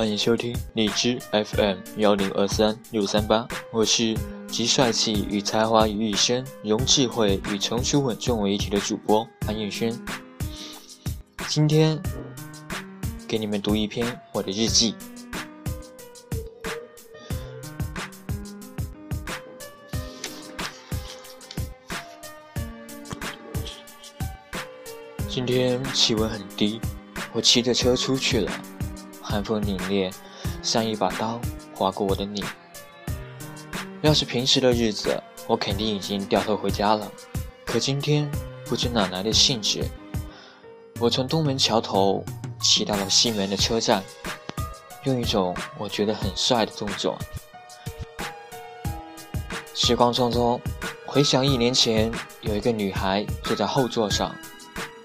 [0.00, 4.16] 欢迎收听荔枝 FM 幺零二三六三八，我是
[4.48, 9.94] 集帅气与才华于一身，融智慧与成熟稳重为一体的主播潘彦轩。
[11.48, 12.00] 今天
[13.28, 14.94] 给你们读一篇我的日记。
[25.28, 26.80] 今天气温很低，
[27.34, 28.50] 我骑着车出去了，
[29.30, 30.12] 寒风凛冽，
[30.60, 31.40] 像一把刀
[31.72, 32.44] 划过我的脸。
[34.02, 37.08] 要是平时的日子，我肯定已经掉头回家了。
[37.64, 38.28] 可今天
[38.64, 39.84] 不知哪来的兴致，
[40.98, 42.24] 我从东门桥头
[42.60, 44.02] 骑到了西门的车站，
[45.04, 47.16] 用一种我觉得很帅的动作。
[49.74, 50.60] 时光匆匆，
[51.06, 54.34] 回想一年前，有一个女孩坐在后座上。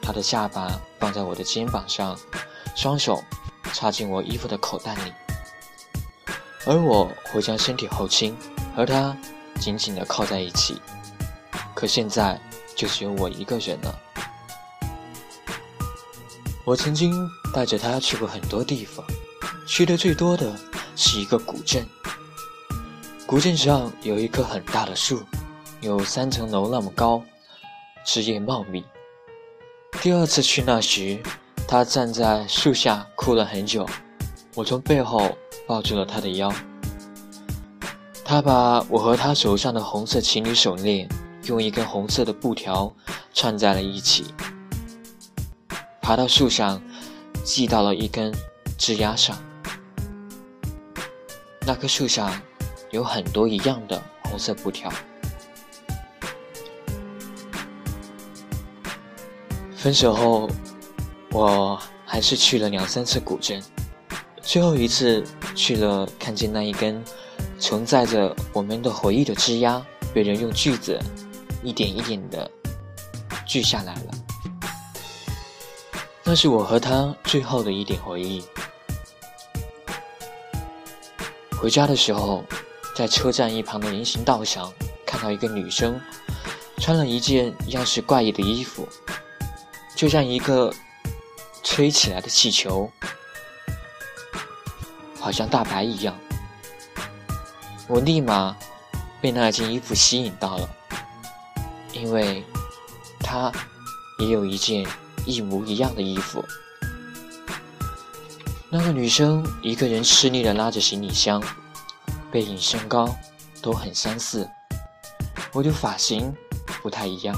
[0.00, 2.18] 她的下巴放在我的肩膀上，
[2.74, 3.22] 双手
[3.74, 5.12] 插进我衣服的口袋里，
[6.64, 8.34] 而我会将身体后倾，
[8.76, 9.14] 和他
[9.60, 10.80] 紧紧地靠在一起。
[11.74, 12.40] 可现在
[12.76, 13.98] 就只有我一个人了。
[16.64, 19.04] 我曾经带着他去过很多地方，
[19.66, 20.56] 去的最多的
[20.94, 21.84] 是一个古镇。
[23.26, 25.20] 古镇上有一棵很大的树，
[25.80, 27.22] 有三层楼那么高，
[28.06, 28.84] 枝叶茂密。
[30.00, 31.20] 第二次去那时，
[31.66, 33.86] 他站在树下哭了很久。
[34.54, 36.52] 我从背后抱住了他的腰。
[38.24, 41.08] 他把我和他手上的红色情侣手链
[41.44, 42.94] 用一根红色的布条
[43.32, 44.26] 串在了一起，
[46.00, 46.80] 爬到树上，
[47.44, 48.32] 系到了一根
[48.78, 49.36] 枝丫上。
[51.66, 52.40] 那棵树上
[52.90, 54.90] 有很多一样的红色布条。
[59.76, 60.48] 分手后，
[61.34, 63.60] 我还是去了两三次古镇，
[64.40, 65.24] 最后一次
[65.56, 67.02] 去了，看见那一根
[67.58, 69.84] 承载着我们的回忆的枝丫
[70.14, 70.96] 被人用锯子
[71.64, 72.48] 一点一点的
[73.44, 74.14] 锯下来了。
[76.22, 78.40] 那是我和他最后的一点回忆。
[81.60, 82.44] 回家的时候，
[82.94, 84.72] 在车站一旁的人行道上
[85.04, 86.00] 看到一个女生，
[86.78, 88.88] 穿了一件样式怪异的衣服。
[89.96, 90.72] 就像一个
[91.64, 92.88] 吹起来的气球，
[95.18, 96.14] 好像大白一样。
[97.88, 98.54] 我立马
[99.20, 100.68] 被那件衣服吸引到了，
[101.92, 102.44] 因为
[103.20, 103.50] 他
[104.18, 104.86] 也有一件
[105.26, 106.44] 一模一样的衣服。
[108.70, 111.42] 那个女生一个人吃力的拉着行李箱，
[112.30, 113.16] 背影、身高
[113.62, 114.48] 都很相似，
[115.52, 116.34] 我的发型
[116.82, 117.34] 不太一样。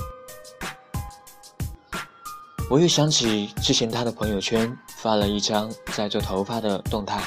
[2.68, 7.22] 我又想起之前他的朋友圈发了一张在做头发的动态，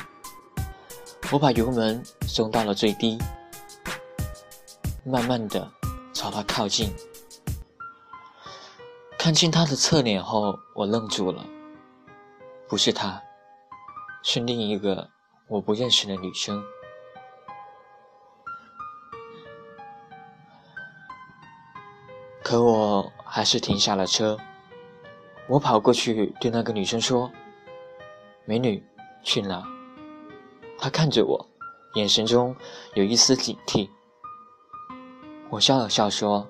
[1.31, 3.17] 我把油门松到了最低，
[5.05, 5.72] 慢慢的
[6.13, 6.94] 朝他靠近。
[9.17, 11.45] 看清他的侧脸后，我愣住了，
[12.67, 13.21] 不是他，
[14.21, 15.09] 是另一个
[15.47, 16.61] 我不认识的女生。
[22.44, 24.38] 可我还是停下了车。
[25.49, 27.31] 我跑过去对那个女生说
[28.45, 28.83] ：“美女，
[29.23, 29.63] 去哪？”
[30.77, 31.43] 她看着我，
[31.95, 32.55] 眼神中
[32.93, 33.89] 有一丝警惕。
[35.49, 36.47] 我笑了笑说：“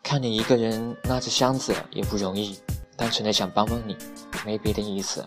[0.00, 2.56] 看你一个人拉着箱子也不容易，
[2.96, 3.96] 单纯的想帮帮你，
[4.46, 5.26] 没别的意思。”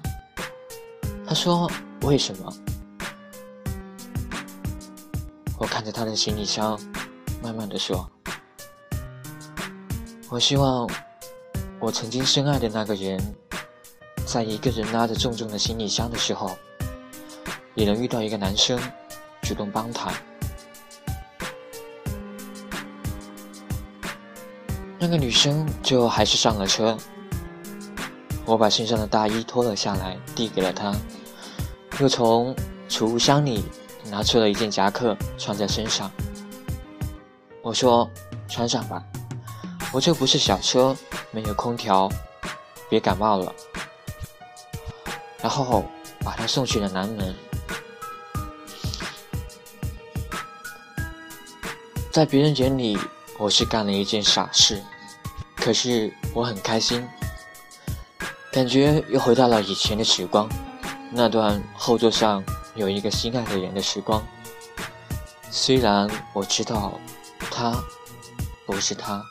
[1.28, 1.70] 她说
[2.04, 2.54] ：“为什么？”
[5.60, 6.80] 我看着她的行李箱，
[7.44, 8.10] 慢慢的说。
[10.32, 10.90] 我希望，
[11.78, 13.20] 我曾经深爱的那个人，
[14.26, 16.52] 在一个人拉着重重的行李箱的时候，
[17.76, 18.80] 也能遇到一个男生，
[19.42, 20.10] 主动帮他。
[24.98, 26.98] 那个女生最后还是上了车。
[28.46, 30.96] 我把身上的大衣脱了下来，递给了她，
[32.00, 32.56] 又从
[32.88, 33.66] 储物箱里
[34.10, 36.10] 拿出了一件夹克穿在身上。
[37.62, 38.10] 我说
[38.48, 39.04] ：“穿上吧。”
[39.94, 40.96] 我这不是小车，
[41.32, 42.10] 没有空调，
[42.90, 43.54] 别感冒了。
[45.42, 45.84] 然后
[46.24, 47.36] 把他送去了南门。
[52.10, 52.98] 在别人眼里，
[53.38, 54.82] 我是干了一件傻事，
[55.56, 57.06] 可是我很开心，
[58.52, 60.48] 感觉又回到了以前的时光，
[61.12, 62.42] 那段后座上
[62.76, 64.22] 有一个心爱的人的时光。
[65.50, 66.98] 虽然我知道，
[67.52, 67.74] 他
[68.66, 69.22] 不是他。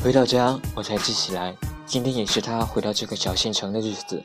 [0.00, 4.22] 回到家，我才记起来，今天也是他回到这个小县城的日子。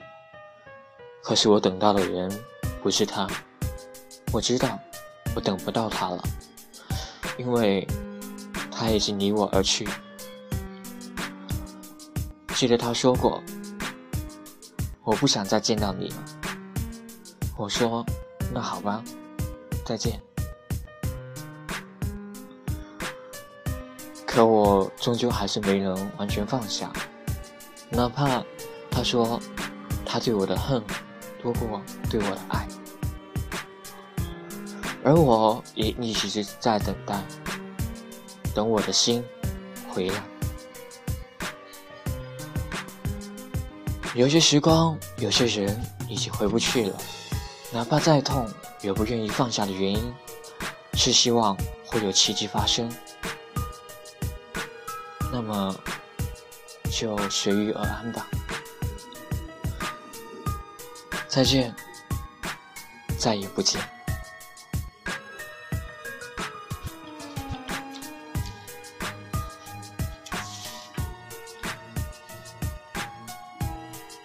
[1.23, 2.31] 可是我等到的人
[2.83, 3.27] 不是他，
[4.31, 4.79] 我知道
[5.35, 6.23] 我等不到他了，
[7.37, 7.87] 因为
[8.71, 9.87] 他已经离我而去。
[12.53, 13.41] 记得他说过
[15.03, 16.15] ：“我不想再见到你了。”
[17.57, 18.05] 我说
[18.53, 19.03] ：“那好吧，
[19.83, 20.21] 再见。”
[24.33, 26.91] 可我终究还是没能完全放下，
[27.91, 28.43] 哪怕
[28.89, 29.39] 他说
[30.03, 30.83] 他对我的恨
[31.39, 32.67] 多过对我的爱，
[35.03, 37.23] 而我也一直在等待，
[38.55, 39.23] 等我的心
[39.87, 40.23] 回来。
[44.15, 45.79] 有些时光，有些人
[46.09, 46.97] 已经回不去了，
[47.71, 48.49] 哪怕再痛，
[48.81, 50.11] 也不愿意放下的原因，
[50.95, 51.55] 是希望
[51.85, 52.91] 会有奇迹发生。
[55.35, 55.75] 那么，
[56.91, 58.27] 就随遇而安吧。
[61.27, 61.73] 再见，
[63.17, 63.81] 再也不见。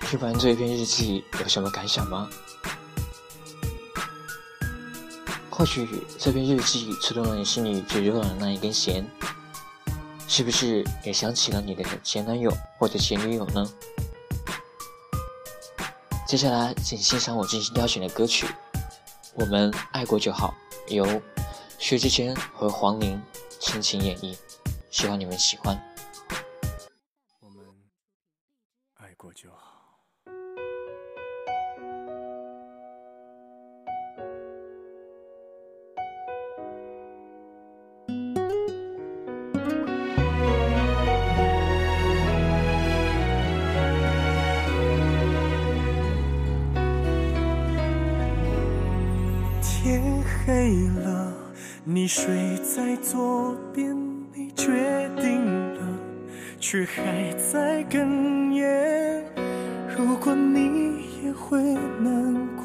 [0.02, 2.28] 听完这篇日记，有什么感想吗？
[5.48, 5.88] 或许
[6.18, 9.02] 这篇日记触动了你心里最柔软的那一根弦。
[10.38, 12.48] 是不是也想起了你的前男友
[12.78, 13.68] 或者前女友呢？
[16.28, 18.46] 接下来，请欣赏我精心挑选的歌曲
[19.34, 20.54] 《我们爱过就好》，
[20.94, 21.20] 由
[21.76, 23.20] 薛之谦和黄龄
[23.58, 24.36] 深情演绎，
[24.92, 25.76] 希望你们喜欢。
[50.48, 51.30] 黑了，
[51.84, 53.94] 你睡在左边，
[54.34, 55.80] 你决定了，
[56.58, 59.22] 却还在哽咽。
[59.94, 61.62] 如果你也会
[62.00, 62.64] 难过，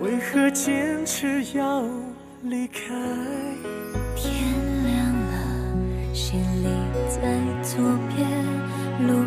[0.00, 1.84] 为何坚持要
[2.44, 2.94] 离开？
[4.14, 4.32] 天
[4.82, 6.68] 亮了，行李
[7.06, 7.20] 在
[7.62, 7.78] 左
[8.08, 8.26] 边，
[9.06, 9.26] 路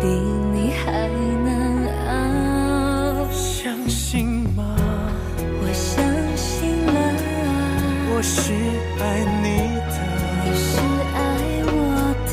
[0.00, 0.06] 比
[0.52, 1.08] 你还
[1.44, 1.46] 难
[2.08, 3.30] 熬。
[3.30, 4.76] 相信吗？
[5.60, 6.04] 我相
[6.36, 6.96] 信了。
[8.10, 8.52] 我是
[9.00, 9.02] 爱
[9.42, 9.46] 你
[9.88, 9.96] 的，
[10.44, 10.70] 你是
[11.14, 11.16] 爱
[11.66, 11.76] 我
[12.26, 12.32] 的。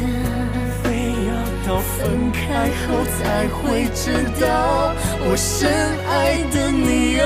[0.81, 0.83] 非
[1.27, 1.29] 要
[1.67, 1.95] 到分
[2.31, 2.43] 开
[2.81, 3.19] 后才
[3.49, 3.61] 会
[3.93, 4.03] 知
[4.39, 4.45] 道，
[5.27, 5.69] 我深
[6.07, 6.13] 爱
[6.51, 7.23] 的你啊。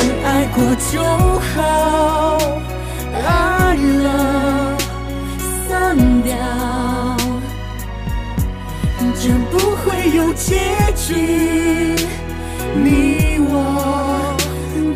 [0.00, 1.02] 们爱过就
[1.40, 2.38] 好，
[3.12, 4.76] 爱了
[5.68, 6.34] 散掉，
[9.20, 10.56] 这不会有结
[10.96, 11.96] 局，
[12.74, 14.34] 你我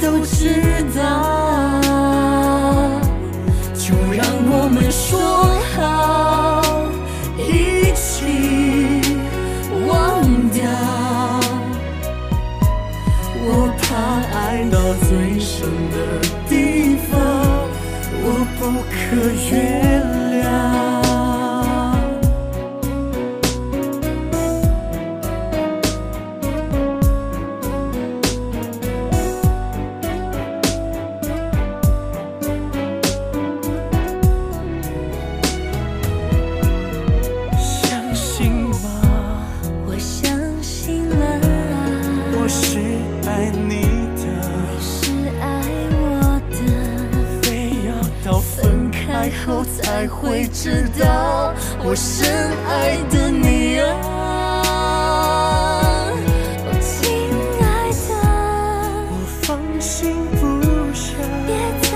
[0.01, 1.03] 都知道，
[3.75, 5.21] 就让我们说
[5.77, 6.14] 好。
[19.25, 19.74] 不
[51.87, 52.27] 我深
[52.67, 53.85] 爱的你啊，
[56.81, 56.91] 亲
[57.61, 58.11] 爱的，
[59.11, 59.13] 我
[59.43, 60.43] 放心不
[60.95, 61.13] 下，
[61.47, 61.93] 别再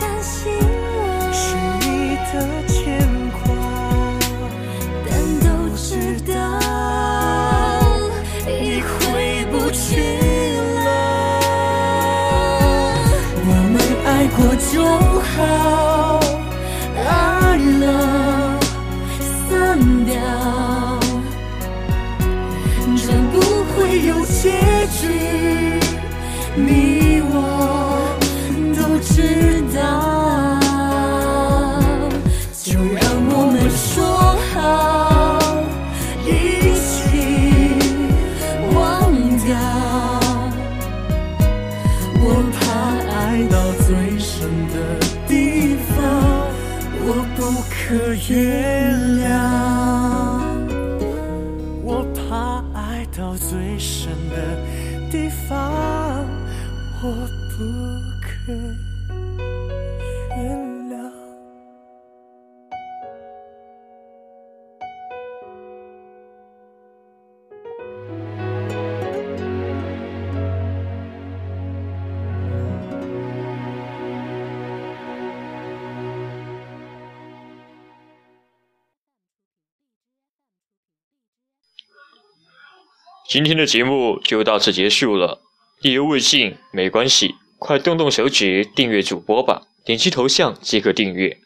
[0.00, 0.32] 担心
[0.62, 1.42] 了，是
[1.80, 2.32] 你的
[2.68, 3.42] 牵挂，
[5.10, 5.44] 但都
[5.74, 5.90] 知
[6.32, 6.32] 道
[8.46, 8.94] 已回
[9.50, 9.82] 不去
[10.84, 10.86] 了，
[13.44, 13.74] 我们
[14.06, 14.38] 爱过
[14.70, 14.72] 就
[15.34, 15.34] 好。
[16.94, 17.84] 爱了
[24.42, 24.50] 结
[24.88, 25.06] 局，
[26.56, 27.32] 你我
[28.74, 29.78] 都知道。
[32.60, 34.02] 就让我们说
[34.52, 34.58] 好，
[36.26, 36.28] 一
[36.74, 36.90] 起
[38.74, 38.76] 忘
[39.46, 39.48] 掉。
[42.18, 42.58] 我怕
[43.14, 43.14] 爱
[43.46, 43.54] 到
[43.86, 44.26] 最深
[44.72, 44.76] 的
[45.28, 45.30] 地
[45.94, 45.96] 方，
[47.06, 47.38] 我不
[47.70, 47.78] 可
[48.28, 48.32] 原
[48.80, 48.81] 谅。
[57.04, 57.64] 我不
[58.20, 58.52] 可
[60.36, 60.56] 原
[60.88, 61.12] 谅。
[83.28, 85.40] 今天的节目就到此结束了，
[85.82, 91.36] 意犹未尽没关系，快动动手指订阅主播吧，点击头像即可订阅。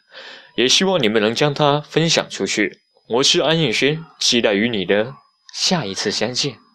[0.55, 2.81] 也希望你们能将它分享出去。
[3.09, 5.15] 我是安逸轩，期待与你的
[5.55, 6.66] 下一次相见。